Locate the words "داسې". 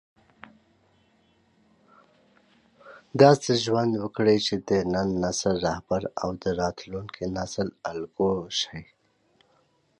3.21-3.51